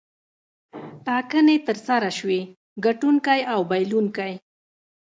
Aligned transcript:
ټاکنې 1.05 1.57
ترسره 1.67 2.09
شوې 2.17 2.41
ګټونکی 2.85 3.41
او 3.53 3.59
بایلونکی. 3.69 4.33